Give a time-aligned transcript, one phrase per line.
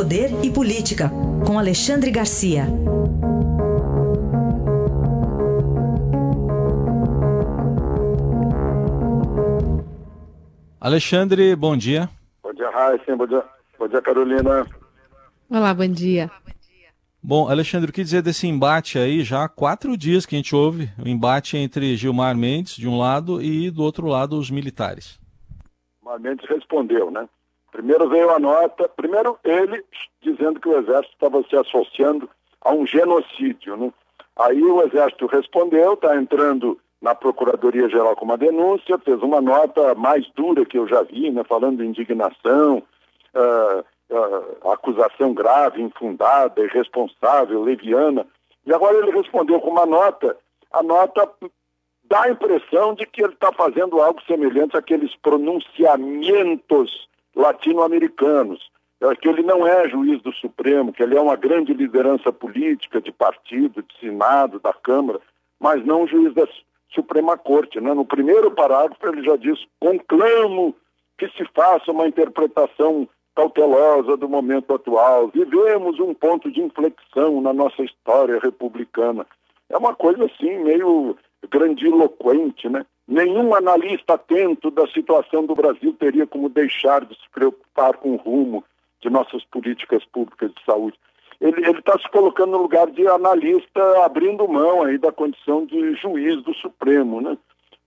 [0.00, 1.10] Poder e Política,
[1.46, 2.64] com Alexandre Garcia.
[10.80, 12.08] Alexandre, bom dia.
[12.42, 13.14] Bom dia, Raíssa.
[13.14, 13.44] Bom dia,
[13.78, 14.66] bom dia, Carolina.
[15.50, 16.30] Olá, bom dia.
[17.22, 19.22] Bom, Alexandre, o que dizer desse embate aí?
[19.22, 22.96] Já há quatro dias que a gente ouve o embate entre Gilmar Mendes, de um
[22.96, 25.20] lado, e do outro lado, os militares.
[26.00, 27.28] Gilmar Mendes respondeu, né?
[27.80, 29.82] Primeiro veio a nota, primeiro ele
[30.20, 32.28] dizendo que o Exército estava se associando
[32.60, 33.90] a um genocídio, né?
[34.38, 40.30] Aí o Exército respondeu, está entrando na Procuradoria-Geral com uma denúncia, fez uma nota mais
[40.36, 41.42] dura que eu já vi, né?
[41.44, 42.82] Falando de indignação,
[43.34, 43.80] uh,
[44.14, 48.26] uh, acusação grave, infundada, irresponsável, leviana.
[48.66, 50.36] E agora ele respondeu com uma nota,
[50.70, 51.30] a nota
[52.04, 57.08] dá a impressão de que ele está fazendo algo semelhante àqueles pronunciamentos
[57.40, 58.70] latino-americanos,
[59.20, 63.10] que ele não é juiz do Supremo, que ele é uma grande liderança política de
[63.10, 65.20] partido, de Senado, da Câmara,
[65.58, 66.46] mas não juiz da
[66.94, 67.80] Suprema Corte.
[67.80, 67.94] Né?
[67.94, 70.74] No primeiro parágrafo ele já diz, conclamo
[71.18, 75.28] que se faça uma interpretação cautelosa do momento atual.
[75.28, 79.26] Vivemos um ponto de inflexão na nossa história republicana.
[79.68, 81.16] É uma coisa assim, meio
[81.50, 82.84] grandiloquente, né?
[83.10, 88.16] Nenhum analista atento da situação do Brasil teria como deixar de se preocupar com o
[88.16, 88.64] rumo
[89.02, 90.96] de nossas políticas públicas de saúde.
[91.40, 96.40] Ele está se colocando no lugar de analista, abrindo mão aí da condição de juiz
[96.44, 97.36] do Supremo, né?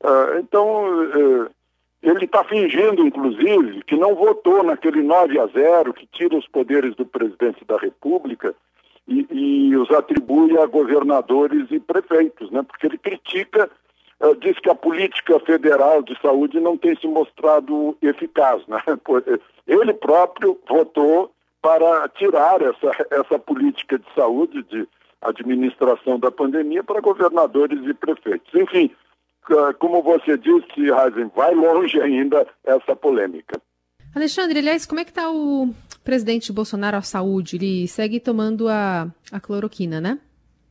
[0.03, 1.49] Uh, então, uh,
[2.01, 6.95] ele está fingindo, inclusive, que não votou naquele 9 a 0 que tira os poderes
[6.95, 8.53] do presidente da República
[9.07, 12.61] e, e os atribui a governadores e prefeitos, né?
[12.63, 13.69] porque ele critica,
[14.41, 18.65] diz que a política federal de saúde não tem se mostrado eficaz.
[18.67, 18.79] Né?
[19.67, 24.87] Ele próprio votou para tirar essa, essa política de saúde, de
[25.21, 28.53] administração da pandemia, para governadores e prefeitos.
[28.53, 28.91] Enfim,
[29.79, 33.61] como você disse, Heisen, vai longe ainda essa polêmica.
[34.15, 35.73] Alexandre, aliás, como é que está o
[36.03, 37.55] presidente Bolsonaro à saúde?
[37.55, 40.19] Ele segue tomando a, a cloroquina, né?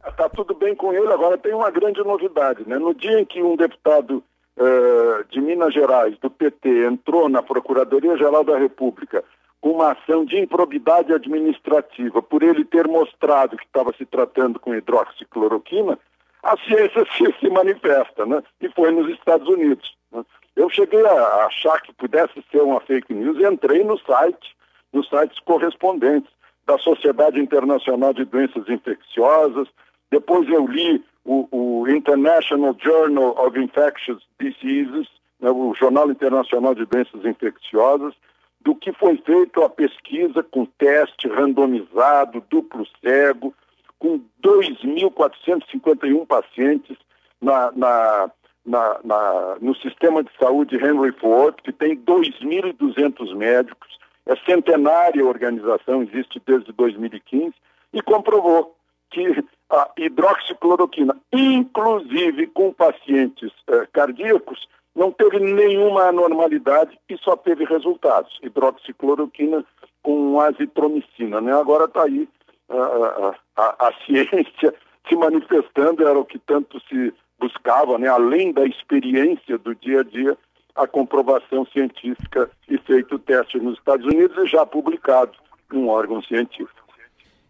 [0.07, 1.13] Está tudo bem com ele.
[1.13, 2.79] Agora tem uma grande novidade, né?
[2.79, 4.23] No dia em que um deputado
[4.57, 9.25] uh, de Minas Gerais, do PT, entrou na Procuradoria-Geral da República
[9.61, 14.75] com uma ação de improbidade administrativa por ele ter mostrado que estava se tratando com
[14.75, 15.97] hidroxicloroquina,
[16.43, 18.43] a ciência se, se manifesta, né?
[18.61, 19.97] E foi nos Estados Unidos.
[20.11, 20.25] Né?
[20.57, 24.57] Eu cheguei a achar que pudesse ser uma fake news e entrei no site,
[24.93, 26.31] nos sites correspondentes
[26.67, 29.69] da Sociedade Internacional de Doenças Infecciosas.
[30.13, 35.09] Depois eu li o, o International Journal of Infectious Diseases,
[35.41, 38.13] né, o Jornal Internacional de Doenças Infecciosas,
[38.61, 43.55] do que foi feito a pesquisa com teste randomizado, duplo cego,
[43.99, 46.99] com 2.451 pacientes
[47.41, 48.31] na, na,
[48.67, 55.27] na, na, no sistema de saúde Henry Ford, que tem 2.200 médicos, é centenária a
[55.27, 57.55] organização, existe desde 2015,
[57.95, 58.77] e comprovou
[59.13, 67.65] que a hidroxicloroquina, inclusive com pacientes eh, cardíacos, não teve nenhuma anormalidade e só teve
[67.65, 68.39] resultados.
[68.43, 69.65] Hidroxicloroquina
[70.03, 71.53] com azitromicina, né?
[71.55, 72.29] Agora está aí
[72.69, 74.75] a, a, a ciência
[75.09, 78.09] se manifestando, era o que tanto se buscava, né?
[78.09, 80.39] além da experiência do dia a dia,
[80.77, 85.33] a comprovação científica e feito teste nos Estados Unidos e já publicado
[85.71, 86.82] num órgão científico.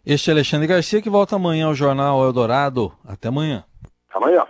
[0.04, 2.92] Este é Alexandre Garcia que volta amanhã ao Jornal Eldorado.
[3.06, 3.64] Até amanhã.
[4.12, 4.44] Amanhã.